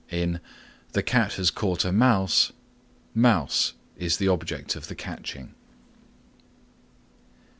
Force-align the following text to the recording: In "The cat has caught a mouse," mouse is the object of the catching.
In 0.09 0.39
"The 0.93 1.03
cat 1.03 1.33
has 1.33 1.51
caught 1.51 1.85
a 1.85 1.91
mouse," 1.91 2.51
mouse 3.13 3.73
is 3.95 4.17
the 4.17 4.29
object 4.29 4.75
of 4.75 4.87
the 4.87 4.95
catching. 4.95 5.53